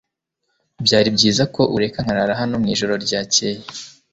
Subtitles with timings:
[0.85, 3.59] Byari byiza ko ureka nkarara hano mwijoro ryakeye.